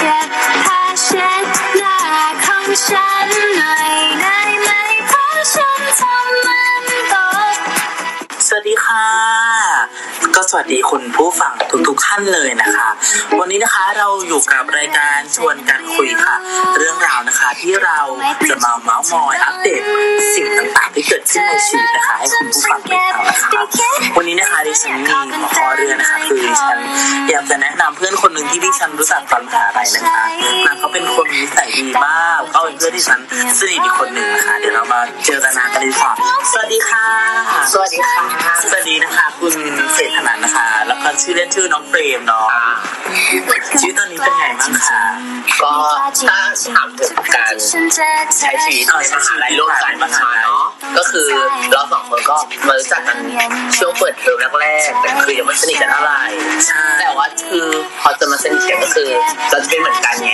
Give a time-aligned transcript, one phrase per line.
[0.00, 0.28] เก็บ
[0.64, 1.44] ผ้าเช็ด
[1.78, 1.98] หน้า
[2.44, 4.70] ของฉันหน่อยได้ไหม
[5.08, 7.14] เพราะฉันทำมันต
[7.52, 7.56] ก
[8.46, 9.06] สวัสดีค่ะ
[10.34, 11.54] ก็สวัสดีคุณผู้ฟัง
[11.88, 12.88] ทุกๆท่านเลยนะคะ
[13.38, 16.36] วันนี้นะคะเราอยู่กับรายการชวนกันคุยค่ะ
[16.78, 18.00] เรื่องราวนะคะที่เรา
[18.48, 19.82] จะมาเมาส์มอยอัปเดต
[20.34, 22.62] สิ่งต่างๆที่เกิดขึ้นในชีวิตนะคะ ให้คุณผู้
[28.80, 30.24] ฉันรู้จักตอนมหาลัยนะคะ
[30.66, 33.20] นางเขาเป็นคนนิสัยดีมากก็เป็นเพื่อนที่ฉัน
[33.58, 36.12] สนิทอีกคนหนึ่งนะคะเดี๋ยวเรามาเจอกันนานกันดีกว่า
[36.52, 37.04] สวัสดีค่ะ
[37.72, 39.54] สวัสดีค่ะ สวัสดีนะคะ คุณ
[39.94, 42.46] เศรษฐนันท์นะคะ แล้วก็ชื่อเล่นชื่อน้องเฟรมเนาะ
[43.80, 45.02] ชีวิตตอนนี้เป็นไงบ้างคะ
[45.62, 45.72] ก็
[46.28, 46.38] ถ้า
[46.74, 47.54] ถามถึงการ
[48.38, 50.08] ใช้ชีวิตในมหาลัยร่วมกันมา
[50.42, 50.64] เนาะ
[50.98, 51.26] ก็คือ
[51.72, 53.16] เราสองคนก็มารู้จักกัน
[53.76, 56.20] ช่วงเปิดเทอมแรกๆแต่คือยังไม่สนิทกันเท่าไหร่
[56.66, 57.66] ใช่แต่ว่าคือ
[58.02, 59.08] พอจะมาสนิทกันก็คือ
[59.50, 60.32] เราจะเป็นเหมือนกันไง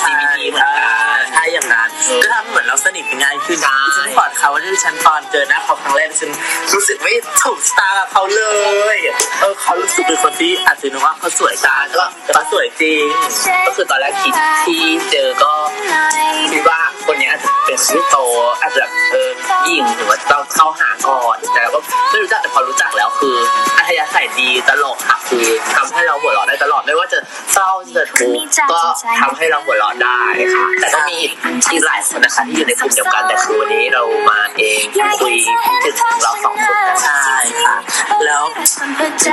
[0.00, 1.88] ใช่ LGBT เหมือนกันใช่อย่างนั้น
[2.22, 6.30] ก็ทำเหมือนเราสนิทกันง่ายขึ้นใช่ฉันบอกเขาว่าที่ฉันตอนเจอหน้าเขาครั้งแรกฉัน
[6.74, 8.42] รู้สึกไม่ถูกสตาร์กับเขาเล
[8.96, 8.98] ย
[9.40, 13.02] เออเขารู้สึกเป็นคนที่อาจจะนึกว่าเขาสวยตาแต่ว่าเขาสวยจริง
[13.66, 14.32] ก็คือตอนแรกคิด
[14.66, 15.52] ที่เจอก็
[16.52, 18.16] คิดว่า คนเนี้ยอาจจะเป็นคนที่โต
[18.60, 19.30] อาจจะแบบเออ
[19.68, 23.36] ยิ่งหรือว่าต้องเข้าหาก่อนแต่เราก็ไม่รู้จักแต่พอรู้จักแล้วคือ
[23.78, 27.18] อัธยาศัยดีตลกค่ะคือทำให้เราหัวเราะได้ตลอดไม่ว่าจะ
[27.52, 28.80] เศร้าจะทุกข์ก็
[29.20, 30.20] ทำให้เราหัวเราะได้
[30.54, 31.18] ค่ะแต่ก็มี
[31.72, 34.82] อีกหลายคนนะคะที่อยู่ในกลุ่มเดียวกันแต่คือวันนี้เรามาเอง
[35.20, 35.34] คุย
[35.84, 37.34] ถึงเราสองคนกันใช่
[37.64, 37.76] ค่ะ
[38.24, 38.42] แล้ว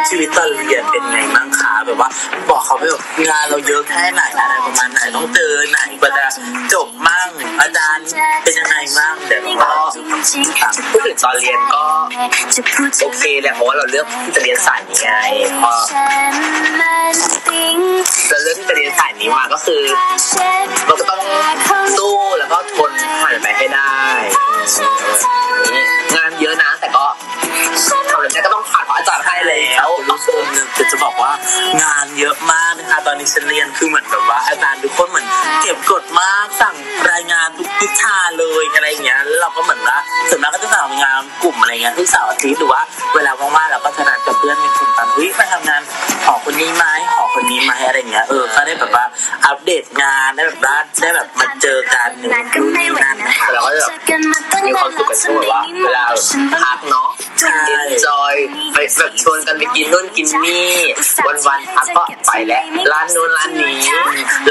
[0.09, 2.09] ชีวิตตอนเรียนเป็นไงบ้างคะ แบบว่า
[2.49, 6.25] บอกเขาไปแบบงานเราเยอะแค่ไหนอะไรประมาณไหนต้องเจอไหนกว่าจะ
[6.73, 7.29] จบมั่ง
[7.61, 8.05] อาจารย์
[8.43, 9.69] เป็นยังไงมั่งเดี๋ยวเราก็
[10.61, 11.83] ต่างพูดถึงตอนเรียนก็
[13.03, 15.09] โอเคแหละเพราะว่าเราเลือกที่จะเรียนสายนี้ไง
[15.61, 15.73] พอ
[18.29, 19.83] เราเลือกที่จะเรียนสายนี้มาก็คือ
[20.87, 21.19] เราก็ต้อง
[21.97, 23.93] สู้แล้วก็ทนผ่านไปให้ได้
[26.15, 27.05] งานเยอะนะแต่ก็
[28.09, 31.12] ทำอะไรก็ต้องผ่านเพราะอาจารย์ให้แล้วคุณผู้ชมเนี่ยคือจะบอก
[33.05, 35.27] ตอนนี้ฉันเรียนคือเหมือนแบบว่าอาจารย์ทุกคนเหมือน
[35.61, 36.75] เก็บกดมากสั่ง
[37.11, 39.97] รายงานทุกวิชาเลยอะไรอย่างเงี้ยแล้วเราก็เหมือนว่า
[40.29, 42.81] ส่วนมากก็จะสั่งงานกลุ่มอะไรเงี้ยทุกเสาร์อาทิตย์หรือว่า
[43.15, 45.81] เวลาว่างๆเราก็จะนัดกับเพื่อนในกลุ่มกันวิไปทำงาน
[46.25, 49.05] หอคนนี้ไหมหอคนนี้ไหมอะไรเงี้ยเออก็ได้แบบว่า
[49.45, 53.99] อัปเดตงานได้แบบว่าได้แบบมาเจอกันหนึ่งนู่นนี่นั่นนะคะเราก็จะแบบ
[54.67, 56.05] มีความสุขกันช่วงแบบว่าเวลา
[56.63, 57.09] พักเนาะ
[57.39, 57.57] ใช่
[58.05, 58.35] จอย
[58.73, 60.73] ไปแบบชวนกันไปกินนู่นกินนี่
[61.47, 62.63] วันๆพักก็ ไปแล้ว
[62.93, 63.75] ร้านนู้นร้านนี้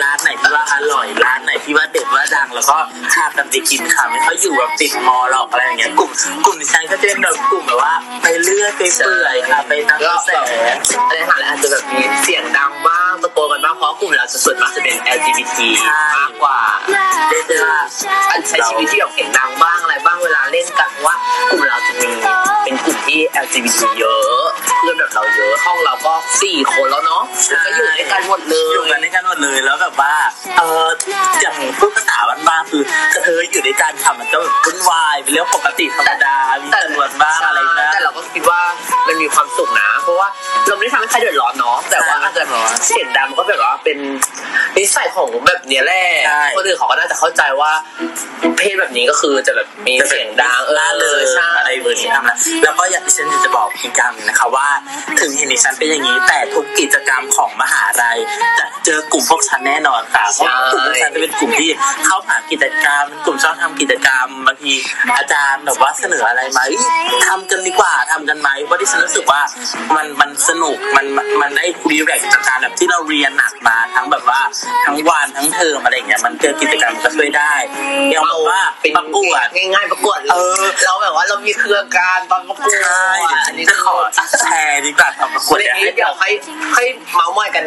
[0.02, 2.76] ร้านไหนที่ว่าอร่อย ร้านไหนที่ว่าเด็ดว่าดัง แล้วก็
[3.12, 6.10] พากันไปกินค่ะไม่เขาอยู่แบบติดมอหรอกอะไรอย่างเงี้ย กลุ่ม
[6.44, 10.30] กลุ่มดิฉันก็จะเป็นแบบกลุ่มแบบว่า ไปเรื่อยไปเปื่อยค่ะไปตามกระแส
[11.08, 15.56] อะไรหาอาจจะแบบมีเสียงดังบ้างตะโกนกันบ้างเพราะกลุ่มเราจะส่วนมากจะเป็น LGBT
[16.16, 16.58] มากกว่า
[17.30, 17.62] ได้เจอ
[18.30, 21.16] อันใช้ชีวิตที่แบบเสียงดังบ้างอะไรบ้างเวลาเล่นกันเพราะว่า
[21.50, 22.08] กลุ่มเราจะมี
[22.64, 30.14] เป็นกลุ่มที่ LGBT เยอะเพื่อนแบบเราเยอะห้องเราก็สี่คนแล้วเนาะแล้วก็อยู่ด้วยกันหมดเลอยู่กันยด้วยกันหมดเลยแล้วแบบว่า
[30.58, 30.88] เออ
[31.40, 32.82] อย่างพูดภาษาบ้านๆคือ
[33.14, 38.60] กระเทยอยู่ด้วยกันค่ะมันก็แบบวุ่นวายเป็นเรื่องปกติธรรมดามีตำรวจบ้างอะไรบ้างแต่เราก็คิดว่า
[39.08, 40.28] มันมีความสุขนะ เพราะว่า
[40.66, 42.42] เราไม่ได้ทำให้ใครเดือดร้อนเนาะแต่ว่าอาจจะ
[42.86, 43.98] เสียงดังมันก็แบบว่าเป็น
[44.76, 46.04] นิสัยของแบบเนี้ยแหละ
[46.56, 47.72] คนอื่นเขาก็น่าจะเข้าใจว่า
[48.58, 54.68] เพศแบบนี้ก็คือจะแบบมีเสียงดังเออล่าเลยใช่อะไรแบบนี้ทำนะแล้วก็อยากดิฉันอยากจะบอกอีกอย่างหนึงนะคะว่า
[55.20, 58.18] ถึงเห็นดิฉันเป็นอย่างนี้ แต่ทุกกิจกรรมของมหาลัย
[58.58, 61.70] จะเจอกลุ่มพวกฉันแน่นอนค่ะเพราะกลุ่มพวกฉันจะเป็นกลุ่มที่
[62.06, 64.72] เข้าหากิจกรรม กลุ่มชอบทำกิจกรรมบางที
[65.16, 66.80] อาจารย์แบบว่าเสนออะไรมาเอ้ย
[67.26, 69.40] ทำกันดีกว่าทำกันไหมเพราะดิฉันรู้สึกว่า
[69.96, 74.40] มันมันสนุกมันมันมันได้รีแลกซ์จากการแบบที่เราเรียนหนักมาทั้งแบบว่า
[74.86, 77.52] ทั้งวันทั้งเทอมอะไรอย่างเงี้ยมันเจอกิจกรรมก็ช่วยได้
[78.10, 83.06] อย่างแบบว่าเป็นประกวดง่ายๆประกวดเออเราแบบว่าเรามีเครือการตอนประกวดใช่
[83.46, 83.94] อันนี้จะขอ
[84.40, 86.30] แชร์ดีกว่าตอนประกวดเดี๋เดี๋ยยววให้เดี๋ยวให้
[86.74, 86.84] ให้
[87.14, 87.64] เมาส์มอยกัน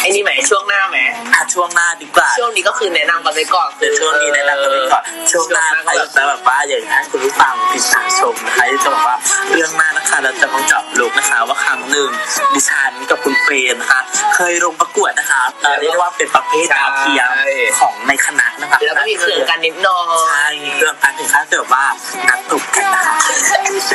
[0.00, 0.98] ไอ้นี่ไหมช่วงหน้าไหม
[1.34, 5.02] อะช่วงหน้าดีกว่าช่วงนี้ก็คือแนะนำกันไปก่อนเดี๋ยวช่วงนี้แนะนำกันไปก่อน
[5.32, 9.16] ช่วงหน้าใครจะแบบว่าอย่างนั้นคุณผู้ฟังติดตามชมนะคะที่จะบอกว่า
[9.50, 12.08] เรื่องหน้านะคะ เราจะมาเจาะลึกนะคะ ว่าครั้งหนึ่ง
[12.54, 14.00] ดิฉันกับคุณเฟรนนะคะ
[14.34, 17.30] เคยลงประกวดนะคะเอ่อเรียกได้ว่าเป็นประเภทดาวเทียม
[17.78, 21.84] ของในคณะนะคะแล้วก็มีเครื่องกันนิดหน่อยใช่มีเครื่องพันถึงขั้นแบบว่า
[22.28, 23.16] นัดตบกันนะคะ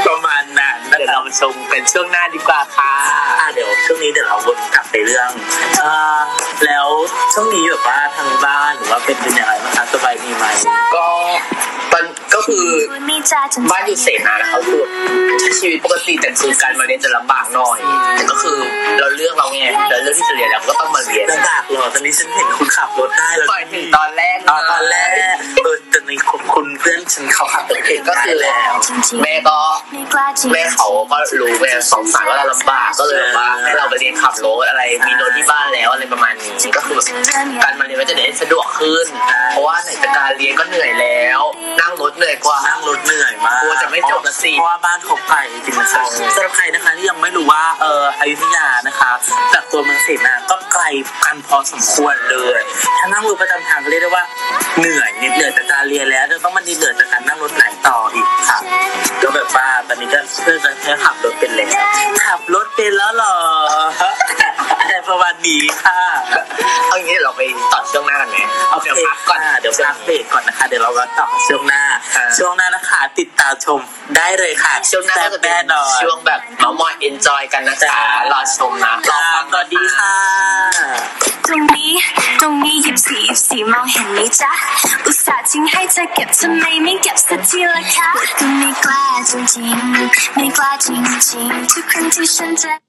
[0.08, 2.92] ประมาณนั้นนะเดี๋ยวคะเราไปชมกันช่วงหน้าดีกว่าค่ะ
[3.40, 5.30] อะเดี๋ยวช่วงนี้เดี๋ยวเราวนกลับไปเรื่อง
[5.80, 6.20] เอ่อ
[6.66, 6.88] แล้ว
[7.34, 10.46] ช่วงนี้แบบว่าทางบ้านหรือว่าเป็นเป็นยังไงบ้างคะสบายดีไหม
[10.96, 11.06] ก็
[11.96, 12.64] มันก็คือ
[13.72, 14.82] บ้านอยู่เสนานะครับคือ
[15.40, 17.78] ใช้ชีวิตปกติแต่คือการมาเรียนจะลำบากหน่อย
[18.16, 18.58] แต่ก็คือ
[19.00, 25.08] เราเลือกเราไงเราเลือกที่จะเรียนแล้วก็ต้องมาเรียนลำบากเหรอตอนนี้ฉันเห็นคุณขับรถได้แล้วปล่อยถึงตอนแรกอ๋อตอนแรก
[25.64, 28.74] เออตอนนี้คุณคุณเพื่อนฉันเขาขับรถเก่งก็ได้คือแล้ว
[29.24, 29.58] แม่ก็
[30.54, 36.25] แม่เขาก็รู้แม่สงสารว่าเราลำบากก็เลยแบบว่าให้เราไปเรียนขับรถอะไรมีรถที่บ้านแล้วอะไรประมาณนี้
[37.06, 39.06] ก็คือแบบการมาเรียนก็จะได้สะดวกขึ้น
[39.52, 41.42] เพราะว่าไหนจะการเรียนก็เหนื่อยแล้ว
[41.82, 46.04] นั่งรถเหนื่อยกว่านั่งรถเหนื่อยมากกลัวจะไม่จบละสิเพราะว่าบ้านเขาไกลจริงๆนะคะ
[46.36, 49.12] สำหรับใครนะคะที่ยังไม่รู้ว่าเอออยุธยานะคะ
[49.54, 50.84] จากตัวเมืองเสนาก็ไกล
[51.26, 52.62] กันพอสมควรเลย
[53.00, 54.24] ถ้านั่งรถประจำทางก็เรียกได้ว่า
[54.80, 58.60] เหนื่อยนิดเหนื่อยจากการเรียนแล้วจะต้องมาดีเหนื่อยจากการนั่งรถไหลต่ออีกค่ะ
[59.22, 61.72] ก็แบบว่าตอนนี้ก็เพื่อนจะแค่ขับรถเป็นแล้ว
[62.26, 63.36] ขับรถเป็นแล้วเหรอ
[64.80, 66.00] อะไรประมาณนี้ค่ะ
[69.80, 71.84] กก่อนค่ะเดี๋ยวพักเบรกก่อนนะคะ เดี๋ยวเรามาต่อช่วงหน้า
[72.16, 73.80] ครับช่วงหน้านะคะ ติดตามชม
[74.18, 77.96] ได้เลยค่ะ ช่วงหน้าก็จะเป็นแน่นอนช่วงแบบเม้าท์มอย enjoy กันนะจ๊ะ
[78.32, 80.14] รอชมนะรอค่ะฟังสวัสดีค่ะ
[81.48, 81.92] ตรงนี้
[82.42, 84.52] ตรงนี้ยิบสี่ยิบสี่มองเห็นไหมจ๊ะ
[85.06, 90.96] อุตส่าห์ทิ้งให้เธอเก็บทำไมไม่เก็บสักทีล่ะคะก็ไม่กล้าจริงๆไม่กล้าจริ
[91.46, 92.85] งๆทุกครั้งที่ฉันจะ